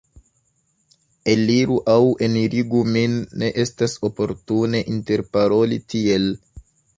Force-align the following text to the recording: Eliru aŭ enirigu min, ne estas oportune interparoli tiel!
Eliru 1.33 1.77
aŭ 1.95 1.97
enirigu 2.27 2.81
min, 2.95 3.13
ne 3.43 3.51
estas 3.65 3.95
oportune 4.09 4.83
interparoli 4.97 5.79
tiel! 5.95 6.27